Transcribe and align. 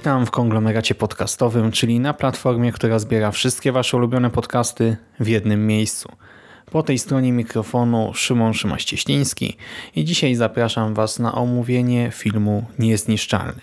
Witam 0.00 0.26
w 0.26 0.30
konglomeracie 0.30 0.94
podcastowym, 0.94 1.72
czyli 1.72 2.00
na 2.00 2.14
platformie, 2.14 2.72
która 2.72 2.98
zbiera 2.98 3.30
wszystkie 3.30 3.72
wasze 3.72 3.96
ulubione 3.96 4.30
podcasty 4.30 4.96
w 5.20 5.28
jednym 5.28 5.66
miejscu. 5.66 6.08
Po 6.70 6.82
tej 6.82 6.98
stronie 6.98 7.32
mikrofonu 7.32 8.14
Szymon 8.14 8.52
Szymaś-Cieśliński 8.52 9.56
i 9.96 10.04
dzisiaj 10.04 10.34
zapraszam 10.34 10.94
was 10.94 11.18
na 11.18 11.34
omówienie 11.34 12.10
filmu 12.12 12.64
Niezniszczalny. 12.78 13.60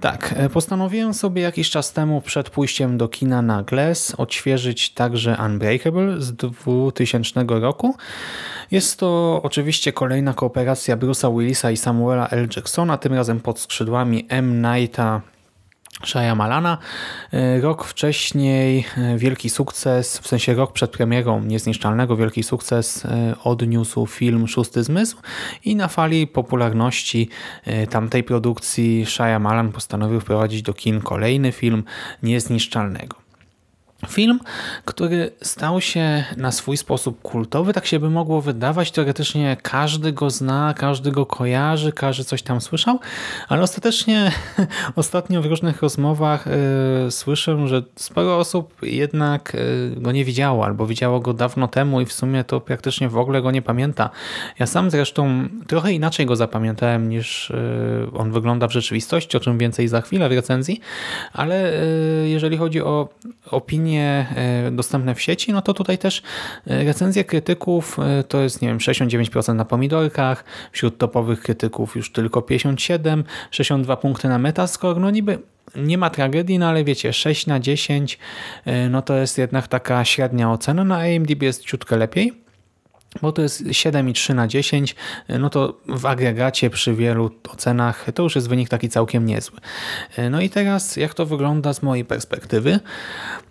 Tak, 0.00 0.34
e, 0.36 0.48
postanowiłem 0.48 1.14
sobie 1.14 1.42
jakiś 1.42 1.70
czas 1.70 1.92
temu 1.92 2.20
przed 2.20 2.50
pójściem 2.50 2.98
do 2.98 3.08
kina 3.08 3.42
na 3.42 3.62
Glass 3.62 4.14
odświeżyć 4.14 4.90
także 4.90 5.36
Unbreakable 5.46 6.20
z 6.20 6.32
2000 6.32 7.44
roku. 7.60 7.96
Jest 8.70 8.98
to 8.98 9.40
oczywiście 9.42 9.92
kolejna 9.92 10.34
kooperacja 10.34 10.96
Bruce'a 10.96 11.38
Willisa 11.38 11.70
i 11.70 11.76
Samuela 11.76 12.28
L. 12.28 12.48
Jacksona, 12.56 12.98
tym 12.98 13.14
razem 13.14 13.40
pod 13.40 13.60
skrzydłami 13.60 14.26
M. 14.28 14.62
Nighta 14.62 15.31
Shyamalana. 16.06 16.78
E, 17.32 17.60
Rok 17.60 17.84
wcześniej 17.84 18.86
e, 18.98 19.18
wielki 19.18 19.50
sukces, 19.50 20.18
w 20.18 20.28
sensie 20.28 20.54
rok 20.54 20.72
przed 20.72 20.90
premierą 20.90 21.44
Niezniszczalnego 21.44 22.16
wielki 22.16 22.42
sukces 22.42 23.04
e, 23.04 23.34
odniósł 23.44 24.06
film 24.06 24.48
Szósty 24.48 24.82
Zmysł 24.82 25.16
i 25.64 25.76
na 25.76 25.88
fali 25.88 26.26
popularności 26.26 27.28
tamtej 27.90 28.24
produkcji 28.24 29.06
Shyamalan 29.06 29.72
postanowił 29.72 30.20
wprowadzić 30.20 30.62
do 30.62 30.74
kin 30.74 31.00
kolejny 31.00 31.52
film 31.52 31.84
Niezniszczalnego. 32.22 33.21
Film, 34.08 34.40
który 34.84 35.30
stał 35.42 35.80
się 35.80 36.24
na 36.36 36.52
swój 36.52 36.76
sposób 36.76 37.22
kultowy, 37.22 37.72
tak 37.72 37.86
się 37.86 37.98
by 37.98 38.10
mogło 38.10 38.40
wydawać. 38.40 38.90
Teoretycznie 38.90 39.56
każdy 39.62 40.12
go 40.12 40.30
zna, 40.30 40.74
każdy 40.78 41.10
go 41.10 41.26
kojarzy, 41.26 41.92
każdy 41.92 42.24
coś 42.24 42.42
tam 42.42 42.60
słyszał, 42.60 43.00
ale 43.48 43.62
ostatecznie 43.62 44.32
ostatnio 44.96 45.42
w 45.42 45.46
różnych 45.46 45.82
rozmowach 45.82 46.46
y, 46.46 47.10
słyszę, 47.10 47.68
że 47.68 47.82
sporo 47.96 48.38
osób 48.38 48.74
jednak 48.82 49.54
y, 49.54 49.94
go 49.96 50.12
nie 50.12 50.24
widziało 50.24 50.64
albo 50.64 50.86
widziało 50.86 51.20
go 51.20 51.34
dawno 51.34 51.68
temu 51.68 52.00
i 52.00 52.06
w 52.06 52.12
sumie 52.12 52.44
to 52.44 52.60
praktycznie 52.60 53.08
w 53.08 53.18
ogóle 53.18 53.42
go 53.42 53.50
nie 53.50 53.62
pamięta. 53.62 54.10
Ja 54.58 54.66
sam 54.66 54.90
zresztą 54.90 55.48
trochę 55.66 55.92
inaczej 55.92 56.26
go 56.26 56.36
zapamiętałem 56.36 57.08
niż 57.08 57.50
y, 57.50 58.06
on 58.14 58.32
wygląda 58.32 58.68
w 58.68 58.72
rzeczywistości, 58.72 59.36
o 59.36 59.40
czym 59.40 59.58
więcej 59.58 59.88
za 59.88 60.00
chwilę 60.00 60.28
w 60.28 60.32
recenzji, 60.32 60.80
ale 61.32 61.72
jeżeli 62.24 62.56
chodzi 62.56 62.80
o 62.80 63.08
opinię 63.50 63.91
e, 64.00 64.70
dostępne 64.72 65.14
w 65.14 65.20
sieci, 65.20 65.52
no 65.52 65.62
to 65.62 65.74
tutaj 65.74 65.98
też 65.98 66.22
e, 66.66 66.84
recenzje 66.84 67.24
krytyków 67.24 67.98
e, 67.98 68.24
to 68.24 68.40
jest, 68.40 68.62
nie 68.62 68.68
wiem, 68.68 68.78
69% 68.78 69.54
na 69.54 69.64
pomidorkach, 69.64 70.44
wśród 70.72 70.98
topowych 70.98 71.40
krytyków 71.40 71.96
już 71.96 72.12
tylko 72.12 72.42
57, 72.42 73.24
62 73.50 73.96
punkty 73.96 74.28
na 74.28 74.38
Metascore, 74.38 75.00
no 75.00 75.10
niby 75.10 75.38
nie 75.76 75.98
ma 75.98 76.10
tragedii, 76.10 76.58
no 76.58 76.68
ale 76.68 76.84
wiecie, 76.84 77.12
6 77.12 77.46
na 77.46 77.60
10, 77.60 78.18
no 78.90 79.02
to 79.02 79.16
jest 79.16 79.38
jednak 79.38 79.68
taka 79.68 80.04
średnia 80.04 80.52
ocena, 80.52 80.84
na 80.84 80.96
AMDB 80.96 81.42
jest 81.42 81.64
ciutkę 81.64 81.96
lepiej 81.96 82.41
bo 83.22 83.32
to 83.32 83.42
jest 83.42 83.62
7,3 83.62 84.34
na 84.34 84.48
10, 84.48 84.96
no 85.28 85.50
to 85.50 85.80
w 85.88 86.06
agregacie 86.06 86.70
przy 86.70 86.94
wielu 86.94 87.30
ocenach 87.52 88.06
to 88.14 88.22
już 88.22 88.34
jest 88.34 88.48
wynik 88.48 88.68
taki 88.68 88.88
całkiem 88.88 89.26
niezły. 89.26 89.58
No 90.30 90.40
i 90.40 90.50
teraz 90.50 90.96
jak 90.96 91.14
to 91.14 91.26
wygląda 91.26 91.72
z 91.72 91.82
mojej 91.82 92.04
perspektywy? 92.04 92.80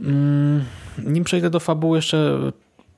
Mm, 0.02 0.66
nim 0.98 1.24
przejdę 1.24 1.50
do 1.50 1.60
fabuły 1.60 1.98
jeszcze 1.98 2.40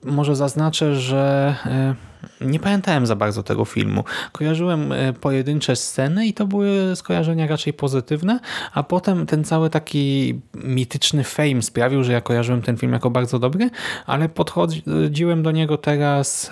może 0.06 0.36
zaznaczę, 0.36 0.96
że 0.96 1.56
e, 1.66 1.96
nie 2.42 2.60
pamiętałem 2.60 3.06
za 3.06 3.16
bardzo 3.16 3.44
tego 3.44 3.66
filmu. 3.66 4.04
Kojarzyłem 4.32 4.92
e, 4.92 5.14
pojedyncze 5.14 5.76
sceny 5.76 6.28
i 6.28 6.34
to 6.34 6.48
były 6.48 6.96
skojarzenia 6.96 7.48
raczej 7.48 7.74
pozytywne, 7.74 8.40
a 8.74 8.84
potem 8.84 9.26
ten 9.26 9.44
cały 9.44 9.70
taki 9.70 10.40
mityczny 10.54 11.24
fame 11.24 11.62
sprawił, 11.62 12.04
że 12.04 12.12
ja 12.12 12.22
kojarzyłem 12.22 12.62
ten 12.62 12.78
film 12.78 12.94
jako 12.94 13.10
bardzo 13.10 13.40
dobry, 13.40 13.70
ale 14.06 14.30
podchodziłem 14.30 15.44
do 15.44 15.52
niego 15.52 15.78
teraz 15.78 16.46
e, 16.46 16.50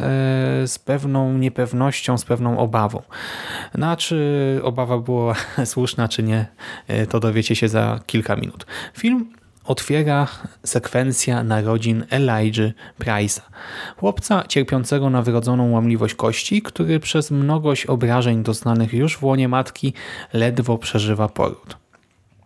z 0.68 0.79
pewną 0.85 1.38
niepewnością, 1.38 2.18
z 2.18 2.25
pewną 2.25 2.59
obawą. 2.59 3.01
No 3.78 3.88
a 3.88 3.95
czy 3.95 4.59
obawa 4.63 4.97
była 4.97 5.35
słuszna, 5.66 6.07
czy 6.07 6.23
nie, 6.23 6.45
to 7.09 7.19
dowiecie 7.19 7.56
się 7.56 7.68
za 7.68 8.00
kilka 8.06 8.35
minut. 8.35 8.66
Film 8.94 9.41
otwiera 9.71 10.27
sekwencja 10.63 11.43
narodzin 11.43 12.05
Elijah 12.09 12.71
Price'a, 12.99 13.41
chłopca 13.97 14.43
cierpiącego 14.47 15.09
na 15.09 15.21
wrodzoną 15.21 15.71
łamliwość 15.71 16.15
kości, 16.15 16.61
który 16.61 16.99
przez 16.99 17.31
mnogość 17.31 17.85
obrażeń 17.85 18.43
doznanych 18.43 18.93
już 18.93 19.17
w 19.17 19.23
łonie 19.23 19.47
matki 19.47 19.93
ledwo 20.33 20.77
przeżywa 20.77 21.27
poród. 21.29 21.81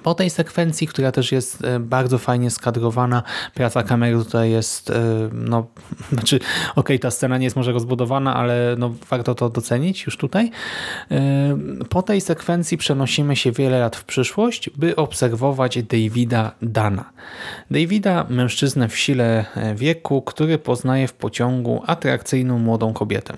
Po 0.06 0.14
tej 0.14 0.30
sekwencji, 0.30 0.88
która 0.88 1.12
też 1.12 1.32
jest 1.32 1.64
e, 1.64 1.80
bardzo 1.80 2.18
fajnie 2.18 2.52
skadrowana, 2.52 3.24
praca 3.54 3.84
kamery 3.84 4.18
tutaj 4.18 4.52
jest, 4.52 4.90
e, 4.90 4.94
no, 5.34 5.68
znaczy, 6.14 6.36
okej, 6.36 6.50
okay, 6.76 7.00
ta 7.00 7.12
scena 7.12 7.38
nie 7.38 7.44
jest 7.44 7.56
może 7.56 7.72
rozbudowana, 7.72 8.36
ale 8.36 8.76
no, 8.78 8.94
warto 9.10 9.36
to 9.36 9.50
docenić 9.50 10.06
już 10.06 10.18
tutaj. 10.18 10.52
E, 11.12 11.58
po 11.90 12.02
tej 12.02 12.22
sekwencji 12.22 12.78
przenosimy 12.78 13.36
się 13.36 13.52
wiele 13.52 13.80
lat 13.80 13.96
w 13.96 14.04
przyszłość, 14.04 14.70
by 14.70 14.96
obserwować 14.96 15.84
Davida 15.84 16.52
Dana. 16.62 17.12
Davida, 17.72 18.26
mężczyznę 18.30 18.90
w 18.90 18.98
sile 18.98 19.46
wieku, 19.76 20.22
który 20.22 20.58
poznaje 20.58 21.08
w 21.08 21.14
pociągu 21.14 21.84
atrakcyjną 21.88 22.60
młodą 22.60 22.94
kobietę. 22.94 23.38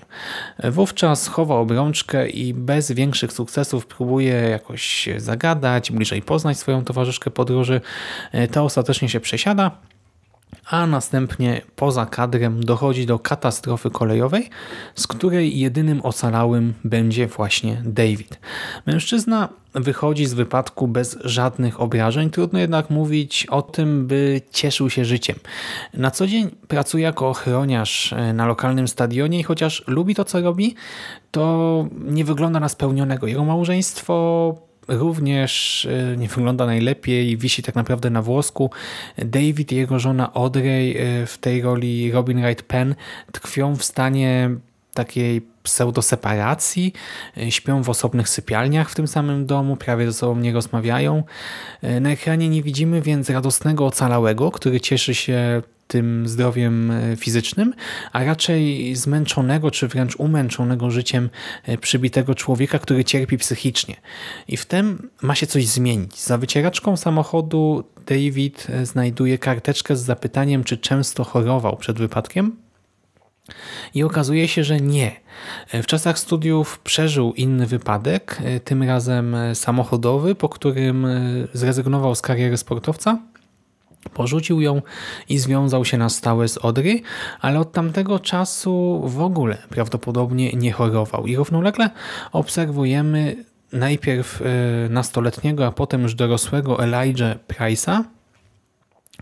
Wówczas 0.64 1.28
chowa 1.28 1.54
obrączkę 1.54 2.28
i 2.28 2.54
bez 2.54 2.92
większych 2.92 3.32
sukcesów 3.32 3.86
próbuje 3.86 4.32
jakoś 4.32 5.08
zagadać, 5.16 5.92
bliżej 5.92 6.22
poznać 6.22 6.57
swoją 6.58 6.84
towarzyszkę 6.84 7.30
podróży, 7.30 7.80
e, 8.32 8.48
ta 8.48 8.62
ostatecznie 8.62 9.08
się 9.08 9.20
przesiada, 9.20 9.70
a 10.70 10.86
następnie 10.86 11.62
poza 11.76 12.06
kadrem 12.06 12.64
dochodzi 12.64 13.06
do 13.06 13.18
katastrofy 13.18 13.90
kolejowej, 13.90 14.50
z 14.94 15.06
której 15.06 15.58
jedynym 15.58 16.00
ocalałym 16.02 16.74
będzie 16.84 17.26
właśnie 17.26 17.82
David. 17.84 18.38
Mężczyzna 18.86 19.48
wychodzi 19.74 20.26
z 20.26 20.34
wypadku 20.34 20.88
bez 20.88 21.18
żadnych 21.24 21.80
obrażeń, 21.80 22.30
trudno 22.30 22.58
jednak 22.58 22.90
mówić 22.90 23.46
o 23.46 23.62
tym, 23.62 24.06
by 24.06 24.40
cieszył 24.50 24.90
się 24.90 25.04
życiem. 25.04 25.36
Na 25.94 26.10
co 26.10 26.26
dzień 26.26 26.50
pracuje 26.68 27.04
jako 27.04 27.28
ochroniarz 27.28 28.12
e, 28.12 28.32
na 28.32 28.46
lokalnym 28.46 28.88
stadionie 28.88 29.40
i 29.40 29.42
chociaż 29.42 29.84
lubi 29.86 30.14
to, 30.14 30.24
co 30.24 30.40
robi, 30.40 30.74
to 31.30 31.86
nie 31.92 32.24
wygląda 32.24 32.60
na 32.60 32.68
spełnionego. 32.68 33.26
Jego 33.26 33.44
małżeństwo 33.44 34.54
również 34.88 35.86
e, 35.86 36.16
nie 36.16 36.28
wygląda 36.28 36.66
najlepiej, 36.66 37.36
wisi 37.36 37.62
tak 37.62 37.74
naprawdę 37.74 38.10
na 38.10 38.22
włosku. 38.22 38.70
David 39.18 39.72
i 39.72 39.76
jego 39.76 39.98
żona 39.98 40.34
Audrey 40.34 40.96
e, 40.96 41.26
w 41.26 41.38
tej 41.38 41.62
roli 41.62 42.12
Robin 42.12 42.42
Wright 42.42 42.62
Penn 42.62 42.94
tkwią 43.32 43.76
w 43.76 43.84
stanie 43.84 44.50
takiej 44.94 45.42
pseudoseparacji, 45.62 46.92
e, 47.36 47.50
śpią 47.50 47.82
w 47.82 47.88
osobnych 47.88 48.28
sypialniach 48.28 48.90
w 48.90 48.94
tym 48.94 49.08
samym 49.08 49.46
domu, 49.46 49.76
prawie 49.76 50.06
ze 50.06 50.12
sobą 50.12 50.40
nie 50.40 50.52
rozmawiają. 50.52 51.22
Na 52.00 52.10
ekranie 52.10 52.48
nie 52.48 52.62
widzimy 52.62 53.02
więc 53.02 53.30
radosnego 53.30 53.86
ocalałego, 53.86 54.50
który 54.50 54.80
cieszy 54.80 55.14
się 55.14 55.62
tym 55.88 56.28
zdrowiem 56.28 56.90
e, 56.90 57.16
fizycznym, 57.16 57.74
a 58.12 58.24
raczej 58.24 58.94
zmęczonego 58.96 59.70
czy 59.70 59.88
wręcz 59.88 60.16
umęczonego 60.16 60.90
życiem 60.90 61.30
e, 61.64 61.78
przybitego 61.78 62.34
człowieka, 62.34 62.78
który 62.78 63.04
cierpi 63.04 63.38
psychicznie. 63.38 63.96
I 64.48 64.56
w 64.56 64.66
tym 64.66 65.10
ma 65.22 65.34
się 65.34 65.46
coś 65.46 65.66
zmienić. 65.66 66.20
Za 66.20 66.38
wycieraczką 66.38 66.96
samochodu 66.96 67.84
David 68.06 68.66
e, 68.70 68.86
znajduje 68.86 69.38
karteczkę 69.38 69.96
z 69.96 70.00
zapytaniem, 70.00 70.64
czy 70.64 70.78
często 70.78 71.24
chorował 71.24 71.76
przed 71.76 71.98
wypadkiem. 71.98 72.56
I 73.94 74.02
okazuje 74.02 74.48
się, 74.48 74.64
że 74.64 74.80
nie. 74.80 75.20
W 75.72 75.86
czasach 75.86 76.18
studiów 76.18 76.78
przeżył 76.78 77.32
inny 77.32 77.66
wypadek, 77.66 78.38
tym 78.64 78.82
razem 78.82 79.36
samochodowy, 79.54 80.34
po 80.34 80.48
którym 80.48 81.06
zrezygnował 81.52 82.14
z 82.14 82.22
kariery 82.22 82.56
sportowca 82.56 83.18
Porzucił 84.14 84.60
ją 84.60 84.82
i 85.28 85.38
związał 85.38 85.84
się 85.84 85.98
na 85.98 86.08
stałe 86.08 86.48
z 86.48 86.58
Odry, 86.58 87.00
ale 87.40 87.60
od 87.60 87.72
tamtego 87.72 88.18
czasu 88.18 89.02
w 89.04 89.20
ogóle 89.20 89.58
prawdopodobnie 89.68 90.52
nie 90.52 90.72
chorował. 90.72 91.26
I 91.26 91.36
równolegle 91.36 91.90
obserwujemy 92.32 93.44
najpierw 93.72 94.42
e, 94.42 94.44
nastoletniego, 94.88 95.66
a 95.66 95.72
potem 95.72 96.02
już 96.02 96.14
dorosłego 96.14 96.84
Elijah 96.84 97.36
Price'a, 97.48 98.02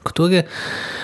który 0.04 0.44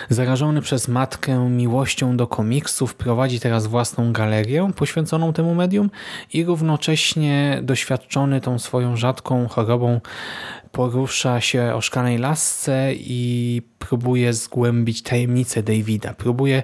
zarażony 0.09 0.63
przez 0.63 0.89
matkę 0.89 1.49
miłością 1.51 2.17
do 2.17 2.27
komiksów 2.27 2.95
prowadzi 2.95 3.41
teraz 3.41 3.67
własną 3.67 4.13
galerię 4.13 4.71
poświęconą 4.77 5.33
temu 5.33 5.55
medium 5.55 5.91
i 6.33 6.45
równocześnie 6.45 7.61
doświadczony 7.63 8.41
tą 8.41 8.59
swoją 8.59 8.97
rzadką 8.97 9.49
chorobą 9.49 10.01
porusza 10.73 11.41
się 11.41 11.75
o 11.75 11.81
szklanej 11.81 12.19
lasce 12.19 12.91
i 12.95 13.63
próbuje 13.79 14.33
zgłębić 14.33 15.03
tajemnicę 15.03 15.63
Davida. 15.63 16.15
Próbuje 16.15 16.63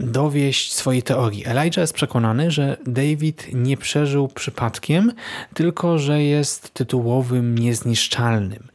dowieść 0.00 0.72
swojej 0.72 1.02
teorii. 1.02 1.46
Elijah 1.46 1.76
jest 1.76 1.92
przekonany, 1.92 2.50
że 2.50 2.76
David 2.86 3.46
nie 3.52 3.76
przeżył 3.76 4.28
przypadkiem, 4.28 5.12
tylko 5.54 5.98
że 5.98 6.22
jest 6.22 6.74
tytułowym 6.74 7.58
niezniszczalnym. 7.58 8.68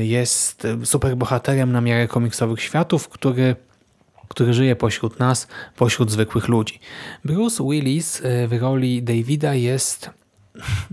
Jest 0.00 0.66
superbohaterem 0.84 1.72
na 1.72 1.80
miarę 1.80 2.08
komiksowych 2.08 2.62
światów, 2.62 3.08
który 3.08 3.56
który 4.28 4.54
żyje 4.54 4.76
pośród 4.76 5.18
nas, 5.18 5.48
pośród 5.76 6.10
zwykłych 6.10 6.48
ludzi. 6.48 6.80
Bruce 7.24 7.64
Willis 7.64 8.22
w 8.48 8.58
roli 8.60 9.02
Davida 9.02 9.54
jest 9.54 10.10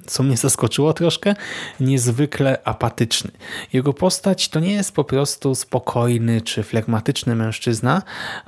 co 0.07 0.23
mnie 0.23 0.37
zaskoczyło 0.37 0.93
troszkę, 0.93 1.35
niezwykle 1.79 2.57
apatyczny. 2.63 3.31
Jego 3.73 3.93
postać 3.93 4.49
to 4.49 4.59
nie 4.59 4.73
jest 4.73 4.95
po 4.95 5.03
prostu 5.03 5.55
spokojny 5.55 6.41
czy 6.41 6.63
flegmatyczny 6.63 7.35
mężczyzna, 7.35 8.01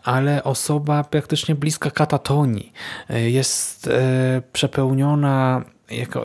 ale 0.03 0.43
osoba 0.43 1.03
praktycznie 1.03 1.55
bliska 1.55 1.91
katatonii. 1.91 2.73
Jest 3.09 3.87
e, 3.87 4.41
przepełniona 4.53 5.63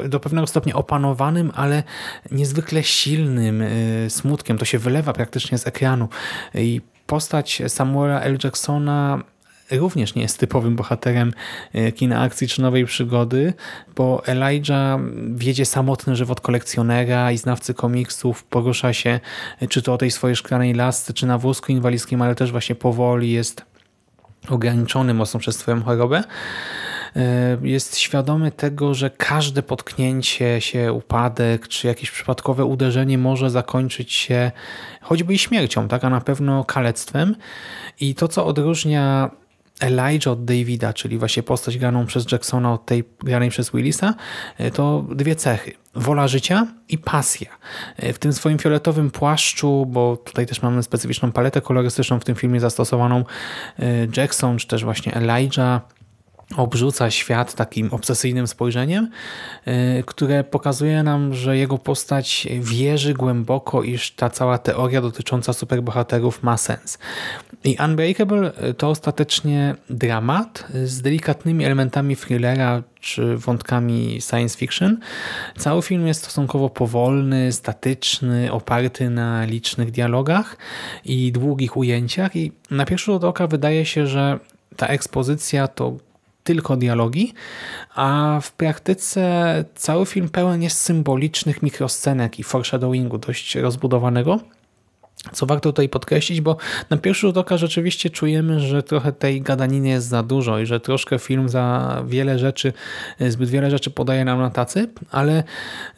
do 0.09 0.21
pewnego 0.21 0.47
stopnia 0.47 0.75
opanowanym, 0.75 1.53
ale 1.55 1.83
niezwykle 2.31 2.83
silnym 2.83 3.63
e, 3.63 3.71
smutkiem. 4.11 4.59
To 4.59 4.65
się 4.65 4.79
wylewa 4.79 5.13
praktycznie 5.13 5.59
z 5.59 5.67
ekranu. 5.67 6.09
I 6.55 6.81
postać 7.07 7.63
Samuela 7.69 8.21
L. 8.21 8.39
Jacksona 8.45 9.23
również 9.71 10.15
nie 10.15 10.23
jest 10.23 10.39
typowym 10.39 10.77
bohaterem 10.77 11.33
e, 11.73 11.93
kina 11.93 12.21
akcji 12.21 12.49
czy 12.49 12.63
nowej 12.63 12.85
przygody, 12.87 13.53
bo 13.97 14.27
Elijah 14.27 15.01
wiedzie 15.35 15.67
samotny 15.67 16.17
żywot 16.17 16.41
kolekcjonera 16.41 17.33
i 17.33 17.39
znawcy 17.39 17.75
komiksów, 17.75 18.45
porusza 18.45 18.93
się 18.93 19.21
e, 19.61 19.69
czy 19.69 19.83
to 19.83 19.93
o 19.93 19.99
tej 19.99 20.11
swojej 20.11 20.37
szklanej 20.37 20.75
lasce, 20.75 21.13
czy 21.13 21.27
na 21.27 21.39
wózku 21.39 21.73
inwalidzkim, 21.73 22.23
ale 22.23 22.35
też 22.35 22.51
właśnie 22.51 22.75
powoli 22.75 23.33
jest 23.33 23.65
ograniczony 24.49 25.15
mocno 25.15 25.41
przez 25.41 25.57
swoją 25.57 25.83
chorobę 25.83 26.25
e, 27.17 27.59
jest 27.63 27.97
świadomy 27.97 28.53
tego, 28.53 28.95
że 28.95 29.11
każde 29.11 29.63
potknięcie 29.63 30.61
się, 30.61 30.93
upadek 30.93 31.69
czy 31.69 31.87
jakieś 31.87 32.11
przypadkowe 32.11 32.65
uderzenie 32.65 33.19
może 33.19 33.51
zakończyć 33.51 34.13
się 34.13 34.53
choćby 35.01 35.35
i 35.35 35.39
śmiercią, 35.39 35.89
tak, 35.89 36.05
a 36.05 36.11
na 36.11 36.21
pewno 36.21 36.65
kalectwem. 36.65 37.37
I 38.01 38.15
to, 38.15 38.29
co 38.29 38.47
odróżnia 38.47 39.31
Elijah 39.81 40.33
od 40.33 40.45
Davida, 40.45 40.93
czyli 40.93 41.19
właśnie 41.19 41.43
postać 41.43 41.79
graną 41.79 42.07
przez 42.07 42.33
Jacksona 42.33 42.73
od 42.73 42.87
tej 42.87 43.05
granej 43.19 43.51
przez 43.51 43.71
Willisa, 43.71 44.15
e, 44.59 44.71
to 44.71 45.05
dwie 45.11 45.37
cechy. 45.37 45.73
Wola 45.95 46.29
życia 46.29 46.67
i 46.89 46.99
pasja. 46.99 47.49
E, 47.97 48.13
w 48.13 48.19
tym 48.19 48.33
swoim 48.33 48.59
fioletowym 48.59 49.11
płaszczu, 49.11 49.87
bo 49.87 50.17
tutaj 50.17 50.47
też 50.47 50.63
mamy 50.63 50.83
specyficzną 50.83 51.33
paletę 51.33 51.61
kolorystyczną 51.61 52.21
w 52.21 52.25
tym 52.25 52.35
filmie 52.35 52.61
zastosowaną, 52.61 53.25
e, 53.79 53.85
Jackson 54.17 54.59
czy 54.59 54.67
też 54.67 54.85
właśnie 54.85 55.15
Elijah 55.15 55.81
obrzuca 56.57 57.11
świat 57.11 57.55
takim 57.55 57.93
obsesyjnym 57.93 58.47
spojrzeniem, 58.47 59.11
y, 59.99 60.05
które 60.07 60.45
pokazuje 60.45 61.03
nam, 61.03 61.35
że 61.35 61.57
jego 61.57 61.79
postać 61.79 62.49
wierzy 62.61 63.15
głęboko, 63.15 63.83
iż 63.83 64.11
ta 64.11 64.31
cała 64.31 64.59
teoria 64.59 65.01
dotycząca 65.01 65.53
superbohaterów 65.53 66.43
ma 66.43 66.57
sens. 66.57 66.99
I 67.65 67.77
Unbreakable 67.85 68.53
to 68.77 68.89
ostatecznie 68.89 69.75
dramat 69.91 70.67
z 70.85 71.03
delikatnymi 71.03 71.65
elementami 71.65 72.17
thrillera 72.17 72.83
czy 73.01 73.37
wątkami 73.37 74.19
science 74.21 74.59
fiction. 74.59 74.99
Cały 75.57 75.83
film 75.83 76.07
jest 76.07 76.23
stosunkowo 76.23 76.71
powolny, 76.71 77.53
statyczny, 77.53 78.53
oparty 78.53 79.11
na 79.11 79.45
licznych 79.45 79.91
dialogach 79.91 80.57
i 81.05 81.33
długich 81.33 81.77
ujęciach 81.77 82.37
i 82.37 82.53
na 82.71 82.85
pierwszy 82.85 83.07
rzut 83.07 83.25
oka 83.25 83.47
wydaje 83.47 83.87
się, 83.87 84.07
że 84.07 84.39
ta 84.77 84.87
ekspozycja 84.87 85.69
to 85.69 85.97
tylko 86.45 86.77
dialogi, 86.77 87.33
a 87.95 88.39
w 88.43 88.53
praktyce 88.53 89.65
cały 89.75 90.07
film 90.07 90.29
pełen 90.29 90.63
jest 90.63 90.81
symbolicznych 90.81 91.63
mikroscenek 91.63 92.39
i 92.39 92.43
foreshadowingu 92.43 93.19
dość 93.19 93.55
rozbudowanego, 93.55 94.41
co 95.33 95.47
warto 95.47 95.73
tutaj 95.73 95.89
podkreślić, 95.89 96.41
bo 96.41 96.57
na 96.91 96.97
pierwszy 96.97 97.27
rzut 97.27 97.37
oka 97.37 97.57
rzeczywiście 97.57 98.11
czujemy, 98.11 98.61
że 98.61 98.83
trochę 98.83 99.13
tej 99.13 99.43
gadaniny 99.43 99.89
jest 99.89 100.07
za 100.09 100.23
dużo 100.23 100.59
i 100.59 100.67
że 100.67 100.81
troszkę 100.81 101.19
film 101.19 101.49
za 101.49 102.03
wiele 102.07 102.39
rzeczy, 102.39 102.73
zbyt 103.29 103.51
wiele 103.51 103.71
rzeczy 103.71 103.91
podaje 103.91 104.25
nam 104.25 104.41
na 104.41 104.51
tacy, 104.51 104.89
ale 105.11 105.45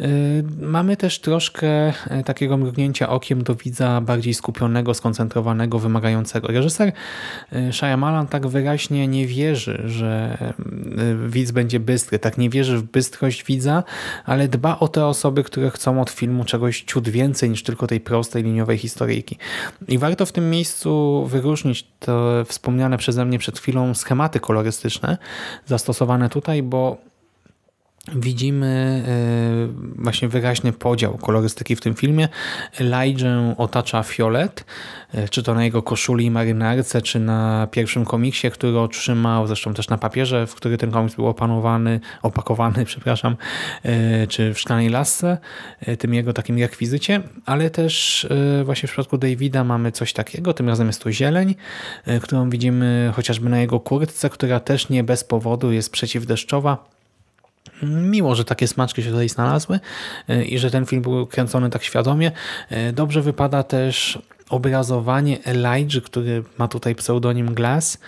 y, 0.01 0.45
mamy 0.61 0.97
też 0.97 1.19
troszkę 1.19 1.89
y, 1.89 1.93
takiego 2.25 2.57
mrugnięcia 2.57 3.09
okiem 3.09 3.43
do 3.43 3.55
widza 3.55 4.01
bardziej 4.01 4.35
skupionego, 4.35 4.95
skoncentrowanego, 4.95 5.79
wymagającego. 5.79 6.49
Reżyser 6.49 6.93
Shyamalan 7.73 8.27
tak 8.27 8.47
wyraźnie 8.47 9.09
nie 9.09 9.27
wierzy, 9.27 9.83
że 9.87 10.39
widz 11.29 11.51
będzie 11.51 11.81
bystry, 11.81 12.19
tak 12.19 12.39
nie 12.39 12.51
wierzy 12.51 12.79
w 12.79 12.83
bystrość 12.83 13.45
widza, 13.45 13.85
ale 14.25 14.49
dba 14.49 14.79
o 14.79 14.89
te 14.89 15.07
osoby, 15.07 15.45
które 15.45 15.71
chcą 15.71 16.01
od 16.01 16.11
filmu 16.11 16.45
czegoś 16.45 16.83
ciut 16.83 17.09
więcej 17.09 17.51
niż 17.51 17.63
tylko 17.63 17.87
tej 17.87 18.01
prostej, 18.01 18.43
liniowej 18.43 18.79
historii 18.79 19.16
i 19.89 19.99
warto 19.99 20.27
w 20.27 20.33
tym 20.33 20.51
miejscu 20.51 21.25
wyróżnić 21.27 21.87
te 21.99 22.45
wspomniane 22.45 22.99
przeze 22.99 23.25
mnie 23.25 23.39
przed 23.39 23.59
chwilą 23.59 23.95
schematy 23.95 24.41
kolorystyczne 24.41 25.19
zastosowane 25.67 26.29
tutaj, 26.29 26.63
bo 26.63 26.97
widzimy 28.15 29.03
e, 29.09 30.03
właśnie 30.03 30.29
wyraźny 30.29 30.73
podział 30.73 31.19
kolorystyki 31.19 31.77
w 31.77 31.81
tym 31.81 31.95
filmie. 31.95 32.29
Elijah 32.81 33.55
otacza 33.57 34.03
fiolet, 34.03 34.65
e, 35.15 35.29
czy 35.29 35.43
to 35.43 35.55
na 35.55 35.65
jego 35.65 35.83
koszuli 35.83 36.25
i 36.25 36.31
marynarce, 36.31 37.03
czy 37.03 37.21
na 37.21 37.69
pierwszym 37.71 38.05
komiksie, 38.05 38.51
który 38.51 38.79
otrzymał, 38.79 39.47
zresztą 39.47 39.75
też 39.75 39.89
na 39.89 39.99
papierze, 39.99 40.47
w 40.47 40.55
który 40.55 40.79
ten 40.79 40.91
komiks 40.91 41.15
był 41.15 41.27
opanowany, 41.27 42.01
opakowany, 42.23 42.85
przepraszam, 42.95 43.37
e, 43.83 44.27
czy 44.27 44.55
w 44.55 44.61
szklanej 44.61 44.89
lasce, 44.89 45.39
tym 45.99 46.15
jego 46.15 46.33
takim 46.33 46.59
rekwizycie, 46.59 47.23
ale 47.47 47.71
też 47.71 48.27
właśnie 48.65 48.87
w 48.87 48.93
przypadku 48.93 49.19
Davida 49.19 49.65
mamy 49.65 49.93
coś 49.93 50.13
takiego, 50.13 50.55
tym 50.55 50.69
razem 50.69 50.87
jest 50.87 51.03
to 51.03 51.13
zieleń, 51.13 51.55
którą 52.23 52.51
widzimy 52.51 53.13
chociażby 53.15 53.49
na 53.49 53.61
jego 53.61 53.81
kurtce, 53.81 54.31
która 54.31 54.61
też 54.61 54.89
nie 54.89 55.05
bez 55.05 55.25
powodu 55.25 55.73
jest 55.73 55.93
przeciwdeszczowa, 55.93 56.96
Miło, 57.83 58.35
że 58.35 58.45
takie 58.45 58.69
smaczki 58.69 59.03
się 59.03 59.11
tutaj 59.11 59.29
znalazły 59.29 59.81
e, 60.29 60.45
i 60.45 60.59
że 60.59 60.71
ten 60.71 60.87
film 60.87 61.03
był 61.03 61.27
kręcony 61.27 61.71
tak 61.71 61.83
świadomie. 61.83 62.33
E, 62.71 62.93
dobrze 62.93 63.23
wypada 63.23 63.63
też 63.63 64.19
obrazowanie 64.51 65.45
Elijah, 65.45 66.03
który 66.05 66.45
ma 66.59 66.69
tutaj 66.69 66.95
pseudonim 66.95 67.55
Glass, 67.55 67.99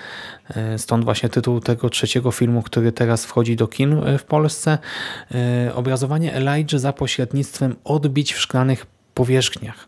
e, 0.50 0.78
stąd 0.78 1.04
właśnie 1.04 1.28
tytuł 1.28 1.60
tego 1.60 1.90
trzeciego 1.90 2.30
filmu, 2.30 2.62
który 2.62 2.92
teraz 2.92 3.26
wchodzi 3.26 3.56
do 3.56 3.66
kin 3.68 4.18
w 4.18 4.24
Polsce. 4.24 4.78
Obrazowanie 5.74 6.34
Elijah 6.34 6.80
za 6.80 6.92
pośrednictwem 6.92 7.76
odbić 7.84 8.32
w 8.32 8.40
szklanych 8.40 8.86
powierzchniach. 9.14 9.87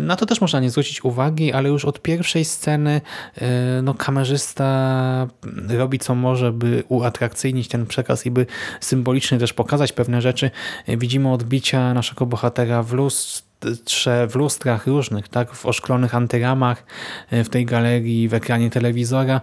Na 0.00 0.16
to 0.16 0.26
też 0.26 0.40
można 0.40 0.60
nie 0.60 0.70
zwrócić 0.70 1.04
uwagi, 1.04 1.52
ale 1.52 1.68
już 1.68 1.84
od 1.84 2.02
pierwszej 2.02 2.44
sceny 2.44 3.00
e, 3.38 3.82
no, 3.82 3.94
kamerzysta 3.94 5.28
robi 5.68 5.98
co 5.98 6.14
może, 6.14 6.52
by 6.52 6.84
uatrakcyjnić 6.88 7.68
ten 7.68 7.86
przekaz 7.86 8.26
i 8.26 8.30
by 8.30 8.46
symbolicznie 8.80 9.38
też 9.38 9.52
pokazać 9.52 9.92
pewne 9.92 10.22
rzeczy. 10.22 10.50
Widzimy 10.88 11.32
odbicia 11.32 11.94
naszego 11.94 12.26
bohatera 12.26 12.82
w 12.82 12.92
lustrze, 12.92 14.26
w 14.26 14.34
lustrach 14.34 14.86
różnych, 14.86 15.28
tak, 15.28 15.54
w 15.54 15.66
oszklonych 15.66 16.14
antyramach, 16.14 16.84
e, 17.30 17.44
w 17.44 17.48
tej 17.48 17.66
galerii, 17.66 18.28
w 18.28 18.34
ekranie 18.34 18.70
telewizora. 18.70 19.40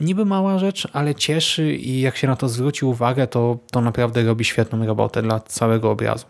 Niby 0.00 0.24
mała 0.24 0.58
rzecz, 0.58 0.88
ale 0.92 1.14
cieszy 1.14 1.74
i 1.74 2.00
jak 2.00 2.16
się 2.16 2.26
na 2.26 2.36
to 2.36 2.48
zwróci 2.48 2.84
uwagę, 2.84 3.26
to, 3.26 3.58
to 3.70 3.80
naprawdę 3.80 4.22
robi 4.22 4.44
świetną 4.44 4.86
robotę 4.86 5.22
dla 5.22 5.40
całego 5.40 5.90
obrazu. 5.90 6.26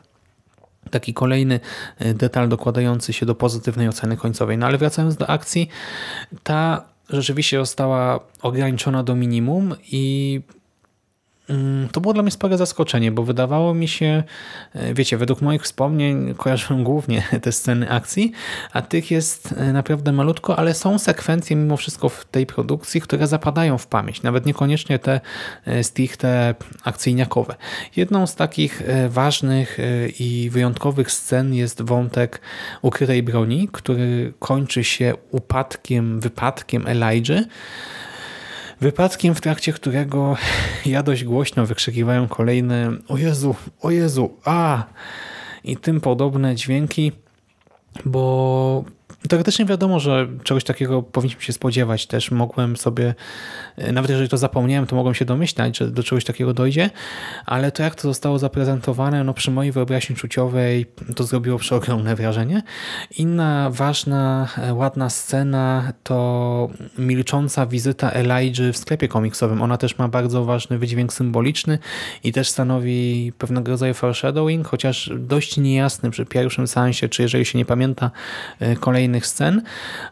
Taki 0.88 1.14
kolejny 1.14 1.60
e, 1.98 2.14
detal 2.14 2.48
dokładający 2.48 3.12
się 3.12 3.26
do 3.26 3.34
pozytywnej 3.34 3.88
oceny 3.88 4.16
końcowej. 4.16 4.58
No 4.58 4.66
ale 4.66 4.78
wracając 4.78 5.16
do 5.16 5.30
akcji, 5.30 5.68
ta 6.42 6.84
rzeczywiście 7.10 7.58
została 7.58 8.20
ograniczona 8.42 9.02
do 9.02 9.14
minimum 9.14 9.74
i 9.92 10.40
to 11.92 12.00
było 12.00 12.14
dla 12.14 12.22
mnie 12.22 12.30
spore 12.30 12.58
zaskoczenie, 12.58 13.12
bo 13.12 13.22
wydawało 13.22 13.74
mi 13.74 13.88
się, 13.88 14.22
e, 14.74 14.94
wiecie, 14.94 15.16
według 15.16 15.42
moich 15.42 15.62
wspomnień 15.62 16.34
kojarzę 16.34 16.74
głównie 16.84 17.22
te 17.42 17.52
sceny 17.52 17.90
akcji, 17.90 18.32
a 18.72 18.82
tych 18.82 19.10
jest 19.10 19.54
e, 19.56 19.72
naprawdę 19.72 20.12
malutko, 20.12 20.58
ale 20.58 20.74
są 20.74 20.98
sekwencje 20.98 21.56
mimo 21.56 21.76
wszystko 21.76 22.08
w 22.08 22.24
tej 22.24 22.46
produkcji, 22.46 23.00
które 23.00 23.26
zapadają 23.26 23.78
w 23.78 23.86
pamięć, 23.86 24.22
nawet 24.22 24.46
niekoniecznie 24.46 24.98
te 24.98 25.20
e, 25.64 25.84
stricte 25.84 26.54
akcyjniakowe. 26.84 27.54
Jedną 27.96 28.26
z 28.26 28.34
takich 28.34 28.82
ważnych 29.08 29.78
i 30.18 30.50
wyjątkowych 30.52 31.12
scen 31.12 31.54
jest 31.54 31.82
wątek 31.82 32.40
ukrytej 32.82 33.22
broni, 33.22 33.68
który 33.72 34.32
kończy 34.38 34.84
się 34.84 35.14
upadkiem, 35.30 36.20
wypadkiem 36.20 36.86
Elijah, 36.86 37.44
Wypadkiem, 38.80 39.34
w 39.34 39.40
trakcie 39.40 39.72
którego 39.72 40.36
ja 40.86 41.02
dość 41.02 41.24
głośno 41.24 41.66
wykrzykiwałem 41.66 42.28
kolejne 42.28 42.90
o 43.08 43.18
Jezu, 43.18 43.54
o 43.80 43.90
Jezu, 43.90 44.36
a! 44.44 44.84
i 45.64 45.76
tym 45.76 46.00
podobne 46.00 46.54
dźwięki, 46.54 47.12
bo 48.04 48.84
teoretycznie 49.28 49.64
wiadomo, 49.64 50.00
że 50.00 50.28
czegoś 50.44 50.64
takiego 50.64 51.02
powinniśmy 51.02 51.42
się 51.42 51.52
spodziewać. 51.52 52.06
Też 52.06 52.30
mogłem 52.30 52.76
sobie, 52.76 53.14
e, 53.76 53.92
nawet 53.92 54.10
jeżeli 54.10 54.28
to 54.28 54.36
zapomniałem, 54.36 54.86
to 54.86 54.96
mogłem 54.96 55.14
się 55.14 55.24
domyślać, 55.24 55.78
że 55.78 55.90
do 55.90 56.02
czegoś 56.02 56.24
takiego 56.24 56.54
dojdzie, 56.54 56.90
ale 57.46 57.72
to 57.72 57.82
jak 57.82 57.94
to 57.94 58.02
zostało 58.02 58.38
zaprezentowane, 58.38 59.24
no 59.24 59.34
przy 59.34 59.50
mojej 59.50 59.72
wyobraźni 59.72 60.16
czuciowej 60.16 60.86
to 61.16 61.24
zrobiło 61.24 61.58
przeogromne 61.58 62.16
wrażenie. 62.16 62.62
Inna 63.18 63.70
ważna, 63.70 64.48
e, 64.56 64.74
ładna 64.74 65.10
scena 65.10 65.92
to 66.02 66.68
milcząca 66.98 67.66
wizyta 67.66 68.10
Elijah 68.10 68.72
w 68.72 68.76
sklepie 68.76 69.08
komiksowym. 69.08 69.62
Ona 69.62 69.76
też 69.76 69.98
ma 69.98 70.08
bardzo 70.08 70.44
ważny 70.44 70.78
wydźwięk 70.78 71.12
symboliczny 71.12 71.78
i 72.24 72.32
też 72.32 72.48
stanowi 72.48 73.32
pewnego 73.38 73.70
rodzaju 73.70 73.94
foreshadowing, 73.94 74.68
chociaż 74.68 75.10
dość 75.18 75.56
niejasny 75.56 76.10
przy 76.10 76.26
pierwszym 76.26 76.66
sensie, 76.66 77.08
czy 77.08 77.22
jeżeli 77.22 77.44
się 77.44 77.58
nie 77.58 77.64
pamięta 77.64 78.10
e, 78.60 78.76
kolejnych 79.08 79.26
scen. 79.26 79.62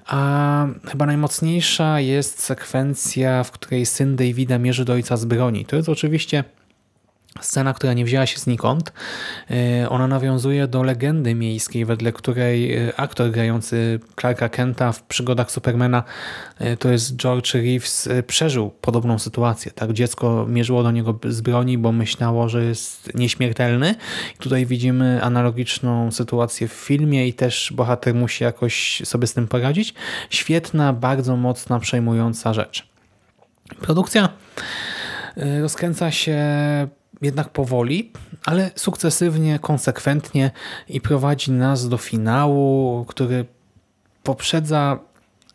A 0.06 0.66
chyba 0.88 1.06
najmocniejsza 1.06 2.00
jest 2.00 2.42
sekwencja, 2.42 3.44
w 3.44 3.50
której 3.50 3.86
syn 3.86 4.16
Davida 4.16 4.58
mierzy 4.58 4.84
do 4.84 4.92
ojca 4.92 5.16
z 5.16 5.24
broni. 5.24 5.64
To 5.64 5.76
jest 5.76 5.88
oczywiście 5.88 6.44
Scena, 7.40 7.74
która 7.74 7.92
nie 7.92 8.04
wzięła 8.04 8.26
się 8.26 8.38
znikąd, 8.38 8.92
e, 9.50 9.88
ona 9.88 10.06
nawiązuje 10.06 10.68
do 10.68 10.82
legendy 10.82 11.34
miejskiej, 11.34 11.84
wedle 11.84 12.12
której 12.12 12.76
e, 12.76 13.00
aktor 13.00 13.30
grający 13.30 14.00
Clarka 14.20 14.48
Kenta 14.48 14.92
w 14.92 15.02
przygodach 15.02 15.50
Supermana, 15.50 16.02
e, 16.58 16.76
to 16.76 16.90
jest 16.90 17.16
George 17.16 17.54
Reeves, 17.54 18.08
przeżył 18.26 18.70
podobną 18.70 19.18
sytuację. 19.18 19.72
Tak, 19.72 19.92
Dziecko 19.92 20.46
mierzyło 20.48 20.82
do 20.82 20.90
niego 20.90 21.18
z 21.28 21.40
broni, 21.40 21.78
bo 21.78 21.92
myślało, 21.92 22.48
że 22.48 22.64
jest 22.64 23.14
nieśmiertelny. 23.14 23.94
Tutaj 24.38 24.66
widzimy 24.66 25.22
analogiczną 25.22 26.12
sytuację 26.12 26.68
w 26.68 26.72
filmie 26.72 27.28
i 27.28 27.34
też 27.34 27.72
bohater 27.76 28.14
musi 28.14 28.44
jakoś 28.44 29.02
sobie 29.04 29.26
z 29.26 29.34
tym 29.34 29.48
poradzić. 29.48 29.94
Świetna, 30.30 30.92
bardzo 30.92 31.36
mocna, 31.36 31.80
przejmująca 31.80 32.54
rzecz. 32.54 32.88
Produkcja 33.80 34.28
rozkręca 35.60 36.10
się 36.10 36.38
jednak 37.22 37.48
powoli, 37.48 38.12
ale 38.44 38.70
sukcesywnie, 38.74 39.58
konsekwentnie 39.58 40.50
i 40.88 41.00
prowadzi 41.00 41.52
nas 41.52 41.88
do 41.88 41.98
finału, 41.98 43.04
który 43.08 43.44
poprzedza 44.22 44.98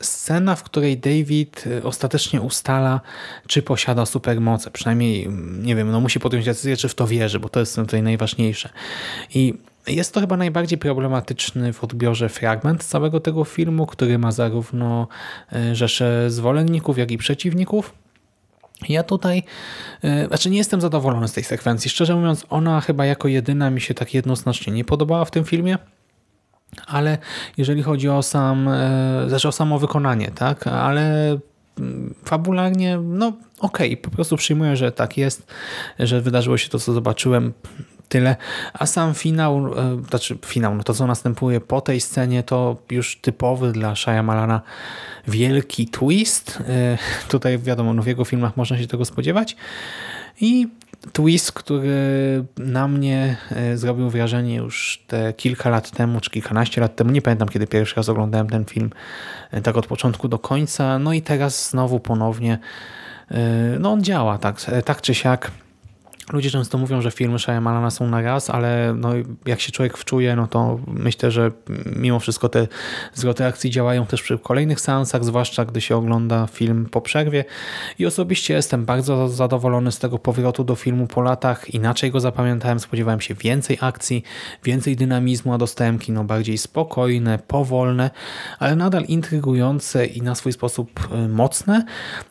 scena, 0.02 0.56
w 0.56 0.64
której 0.64 0.98
David 0.98 1.68
y, 1.68 1.84
ostatecznie 1.84 2.42
ustala, 2.42 3.02
czy 3.48 3.62
posiada 3.62 4.06
supermoce. 4.06 4.72
Przynajmniej, 4.72 5.30
nie 5.60 5.76
wiem, 5.76 5.92
no 5.92 6.00
musi 6.00 6.20
podjąć 6.20 6.46
decyzję, 6.46 6.78
czy 6.78 6.90
w 6.90 6.96
to 6.96 7.08
wierzy, 7.08 7.40
bo 7.40 7.50
to 7.50 7.60
jest 7.60 7.76
tutaj 7.76 8.04
najważniejsze. 8.04 8.70
I 9.34 9.54
jest 9.88 10.14
to 10.14 10.20
chyba 10.20 10.38
najbardziej 10.38 10.78
problematyczny 10.78 11.74
w 11.74 11.84
odbiorze 11.84 12.30
fragment 12.30 12.84
całego 12.84 13.20
tego 13.20 13.44
filmu, 13.44 13.86
który 13.86 14.20
ma 14.20 14.32
zarówno 14.32 15.08
y, 15.54 15.76
rzesze 15.76 16.32
zwolenników, 16.32 16.98
jak 16.98 17.12
i 17.12 17.18
przeciwników. 17.18 17.94
Ja 18.90 19.04
tutaj, 19.04 19.44
yy, 20.04 20.28
znaczy 20.28 20.50
nie 20.50 20.58
jestem 20.58 20.82
zadowolony 20.82 21.28
z 21.28 21.34
tej 21.34 21.44
sekwencji. 21.44 21.90
Szczerze 21.90 22.16
mówiąc, 22.16 22.46
ona 22.50 22.82
chyba 22.82 23.06
jako 23.06 23.28
jedyna 23.28 23.70
mi 23.70 23.82
się 23.82 23.94
tak 23.94 24.14
jednoznacznie 24.14 24.74
nie 24.74 24.86
podobała 24.86 25.26
w 25.26 25.32
tym 25.32 25.44
filmie. 25.44 25.78
Ale 26.88 27.18
jeżeli 27.58 27.84
chodzi 27.84 28.10
o 28.10 28.24
sam, 28.24 28.70
yy, 29.24 29.30
znaczy 29.30 29.48
o 29.48 29.52
samo 29.52 29.80
wykonanie, 29.80 30.32
tak, 30.36 30.68
ale 30.68 31.38
mm, 31.80 32.16
fabularnie, 32.26 32.98
no 32.98 33.28
okej, 33.60 33.94
okay, 33.94 33.98
po 33.98 34.12
prostu 34.12 34.38
przyjmuję, 34.38 34.76
że 34.76 34.92
tak 34.92 35.18
jest, 35.18 35.54
że 36.00 36.22
wydarzyło 36.22 36.58
się 36.58 36.70
to, 36.70 36.80
co 36.80 36.94
zobaczyłem 36.94 37.54
tyle. 38.12 38.36
A 38.74 38.86
sam 38.86 39.14
finał, 39.14 39.80
e, 39.80 40.02
znaczy 40.10 40.38
finał, 40.46 40.76
no 40.76 40.84
to 40.84 40.94
co 40.94 41.08
następuje 41.08 41.62
po 41.62 41.82
tej 41.82 42.02
scenie 42.02 42.44
to 42.44 42.78
już 42.90 43.18
typowy 43.22 43.72
dla 43.72 43.96
Shyamalana 43.96 44.62
wielki 45.28 45.88
twist. 45.88 46.64
E, 46.68 46.98
tutaj 47.28 47.58
wiadomo, 47.58 47.94
no 47.94 48.02
w 48.02 48.08
jego 48.08 48.26
filmach 48.26 48.58
można 48.58 48.78
się 48.78 48.88
tego 48.88 49.06
spodziewać. 49.06 49.56
I 50.42 50.68
twist, 51.14 51.52
który 51.52 51.96
na 52.58 52.88
mnie 52.88 53.38
e, 53.52 53.78
zrobił 53.78 54.10
wrażenie 54.10 54.56
już 54.56 55.04
te 55.08 55.34
kilka 55.34 55.70
lat 55.70 55.92
temu, 55.92 56.20
czy 56.20 56.30
kilkanaście 56.30 56.82
lat 56.82 56.96
temu, 56.96 57.12
nie 57.12 57.22
pamiętam 57.22 57.48
kiedy 57.48 57.68
pierwszy 57.68 57.96
raz 57.96 58.10
oglądałem 58.10 58.50
ten 58.50 58.66
film, 58.66 58.90
tak 59.64 59.78
od 59.78 59.88
początku 59.88 60.28
do 60.28 60.40
końca, 60.40 61.00
no 61.00 61.14
i 61.14 61.22
teraz 61.22 61.70
znowu 61.70 62.00
ponownie, 62.00 62.60
no 63.80 63.92
on 63.92 64.04
działa 64.04 64.38
tak, 64.38 64.62
tak 64.86 65.02
czy 65.02 65.14
siak, 65.14 65.52
Ludzie 66.32 66.50
często 66.52 66.78
mówią, 66.78 67.02
że 67.02 67.12
filmy 67.12 67.40
Shyamalana 67.40 67.92
są 67.92 68.08
na 68.08 68.22
raz, 68.22 68.50
ale 68.50 68.94
no, 68.98 69.10
jak 69.46 69.62
się 69.62 69.72
człowiek 69.72 69.98
wczuje, 69.98 70.36
no 70.36 70.48
to 70.48 70.80
myślę, 70.88 71.32
że 71.32 71.52
mimo 71.96 72.20
wszystko 72.20 72.50
te 72.50 72.68
zwroty 73.14 73.46
akcji 73.46 73.70
działają 73.70 74.06
też 74.06 74.22
przy 74.22 74.40
kolejnych 74.40 74.82
seansach, 74.82 75.26
zwłaszcza 75.26 75.66
gdy 75.66 75.82
się 75.82 75.96
ogląda 75.96 76.48
film 76.48 76.88
po 76.92 77.02
przerwie. 77.02 77.46
I 78.00 78.06
osobiście 78.06 78.54
jestem 78.54 78.86
bardzo 78.86 79.30
zadowolony 79.30 79.92
z 79.92 80.00
tego 80.00 80.20
powrotu 80.20 80.64
do 80.64 80.76
filmu 80.76 81.08
po 81.08 81.22
latach. 81.22 81.74
Inaczej 81.74 82.12
go 82.12 82.20
zapamiętałem, 82.20 82.80
spodziewałem 82.80 83.22
się 83.22 83.34
więcej 83.34 83.78
akcji, 83.82 84.24
więcej 84.64 84.96
dynamizmu, 84.96 85.54
a 85.54 85.58
dostałem 85.58 86.00
kino 86.00 86.24
bardziej 86.24 86.58
spokojne, 86.58 87.40
powolne, 87.40 88.10
ale 88.60 88.76
nadal 88.76 89.04
intrygujące 89.04 90.06
i 90.06 90.22
na 90.22 90.36
swój 90.36 90.54
sposób 90.54 91.10
y, 91.26 91.28
mocne. 91.28 91.86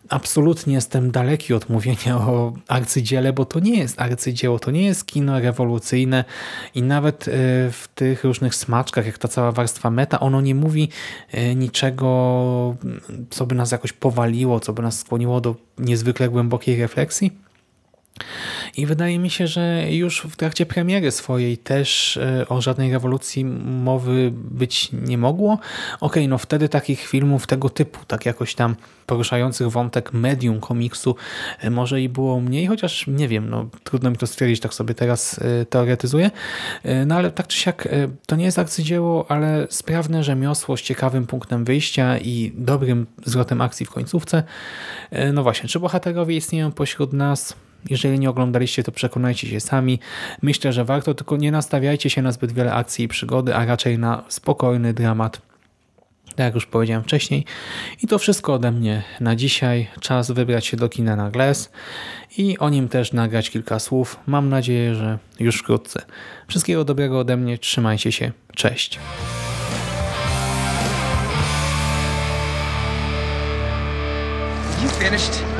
Absolutnie 0.08 0.74
jestem 0.74 1.10
daleki 1.10 1.54
od 1.54 1.68
mówienia 1.68 2.16
o 2.16 2.52
arcydziele, 2.68 3.32
bo 3.32 3.44
to 3.44 3.60
nie 3.60 3.78
jest 3.78 3.89
arcydzieło, 3.98 4.58
to 4.58 4.70
nie 4.70 4.84
jest 4.84 5.06
kino 5.06 5.40
rewolucyjne 5.40 6.24
i 6.74 6.82
nawet 6.82 7.28
e, 7.28 7.30
w 7.70 7.88
tych 7.94 8.24
różnych 8.24 8.54
smaczkach, 8.54 9.06
jak 9.06 9.18
ta 9.18 9.28
cała 9.28 9.52
warstwa 9.52 9.90
meta, 9.90 10.20
ono 10.20 10.40
nie 10.40 10.54
mówi 10.54 10.88
e, 11.30 11.54
niczego, 11.54 12.76
co 13.30 13.46
by 13.46 13.54
nas 13.54 13.72
jakoś 13.72 13.92
powaliło, 13.92 14.60
co 14.60 14.72
by 14.72 14.82
nas 14.82 14.98
skłoniło 14.98 15.40
do 15.40 15.56
niezwykle 15.78 16.28
głębokiej 16.28 16.80
refleksji. 16.80 17.32
I 18.76 18.86
wydaje 18.86 19.18
mi 19.18 19.30
się, 19.30 19.46
że 19.46 19.84
już 19.90 20.20
w 20.20 20.36
trakcie 20.36 20.66
premiery 20.66 21.10
swojej 21.10 21.58
też 21.58 22.16
e, 22.16 22.48
o 22.48 22.60
żadnej 22.60 22.92
rewolucji 22.92 23.44
mowy 23.44 24.30
być 24.34 24.88
nie 24.92 25.18
mogło. 25.18 25.58
Okej, 26.00 26.28
no 26.28 26.38
wtedy 26.38 26.68
takich 26.68 27.00
filmów 27.06 27.46
tego 27.46 27.70
typu, 27.70 28.00
tak 28.06 28.26
jakoś 28.26 28.54
tam 28.54 28.76
poruszających 29.06 29.68
wątek 29.68 30.12
medium 30.12 30.60
komiksu 30.60 31.16
e, 31.60 31.70
może 31.70 32.02
i 32.02 32.08
było 32.08 32.40
mniej, 32.40 32.66
chociaż 32.66 33.06
nie 33.06 33.28
wiem, 33.28 33.50
no 33.50 33.68
trudno 33.84 34.10
mi 34.10 34.16
to 34.16 34.26
stwierdzić, 34.26 34.60
tak 34.60 34.74
sobie 34.74 34.94
teraz 34.94 35.38
e, 35.38 35.66
teoretyzuję. 35.66 36.30
No 37.06 37.14
ale 37.14 37.30
tak 37.30 37.46
czy 37.46 37.58
siak 37.58 37.88
to 38.26 38.36
nie 38.36 38.44
jest 38.44 38.58
arcydzieło, 38.58 39.30
ale 39.30 39.66
sprawne 39.70 40.24
rzemiosło 40.24 40.76
z 40.76 40.82
ciekawym 40.82 41.26
punktem 41.26 41.64
wyjścia 41.64 42.18
i 42.18 42.52
dobrym 42.54 43.06
zwrotem 43.24 43.60
akcji 43.60 43.86
w 43.86 43.90
końcówce. 43.90 44.42
No 45.32 45.42
właśnie, 45.42 45.68
czy 45.68 45.80
bohaterowie 45.80 46.36
istnieją 46.36 46.72
pośród 46.72 47.12
nas? 47.12 47.56
Jeżeli 47.90 48.18
nie 48.18 48.30
oglądaliście, 48.30 48.82
to 48.82 48.92
przekonajcie 48.92 49.48
się 49.48 49.60
sami. 49.60 49.98
Myślę, 50.42 50.72
że 50.72 50.84
warto, 50.84 51.14
tylko 51.14 51.36
nie 51.36 51.52
nastawiajcie 51.52 52.10
się 52.10 52.22
na 52.22 52.32
zbyt 52.32 52.52
wiele 52.52 52.72
akcji 52.72 53.04
i 53.04 53.08
przygody, 53.08 53.54
a 53.54 53.64
raczej 53.64 53.98
na 53.98 54.24
spokojny 54.28 54.94
dramat. 54.94 55.40
Tak 56.30 56.38
jak 56.44 56.54
już 56.54 56.66
powiedziałem 56.66 57.02
wcześniej. 57.02 57.44
I 58.02 58.06
to 58.06 58.18
wszystko 58.18 58.54
ode 58.54 58.70
mnie 58.70 59.02
na 59.20 59.36
dzisiaj. 59.36 59.88
Czas 60.00 60.30
wybrać 60.30 60.66
się 60.66 60.76
do 60.76 60.88
kina 60.88 61.16
na 61.16 61.30
Glass 61.30 61.70
i 62.38 62.58
o 62.58 62.70
nim 62.70 62.88
też 62.88 63.12
nagrać 63.12 63.50
kilka 63.50 63.78
słów. 63.78 64.20
Mam 64.26 64.48
nadzieję, 64.48 64.94
że 64.94 65.18
już 65.40 65.58
wkrótce. 65.58 66.02
Wszystkiego 66.48 66.84
dobrego 66.84 67.18
ode 67.18 67.36
mnie. 67.36 67.58
Trzymajcie 67.58 68.12
się. 68.12 68.32
Cześć. 68.54 68.98
You 74.82 74.88
finished? 74.88 75.59